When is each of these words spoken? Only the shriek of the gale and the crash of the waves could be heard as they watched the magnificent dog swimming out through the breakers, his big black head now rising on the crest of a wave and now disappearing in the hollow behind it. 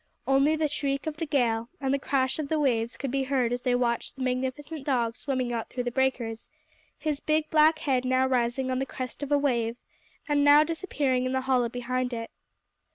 Only 0.25 0.55
the 0.55 0.67
shriek 0.67 1.05
of 1.05 1.17
the 1.17 1.27
gale 1.27 1.69
and 1.79 1.93
the 1.93 1.99
crash 1.99 2.39
of 2.39 2.49
the 2.49 2.59
waves 2.59 2.97
could 2.97 3.11
be 3.11 3.25
heard 3.25 3.53
as 3.53 3.61
they 3.61 3.75
watched 3.75 4.15
the 4.15 4.23
magnificent 4.23 4.83
dog 4.83 5.15
swimming 5.15 5.53
out 5.53 5.69
through 5.69 5.83
the 5.83 5.91
breakers, 5.91 6.49
his 6.97 7.19
big 7.19 7.47
black 7.51 7.77
head 7.77 8.03
now 8.03 8.25
rising 8.25 8.71
on 8.71 8.79
the 8.79 8.87
crest 8.87 9.21
of 9.21 9.31
a 9.31 9.37
wave 9.37 9.77
and 10.27 10.43
now 10.43 10.63
disappearing 10.63 11.25
in 11.27 11.33
the 11.33 11.41
hollow 11.41 11.69
behind 11.69 12.13
it. 12.13 12.31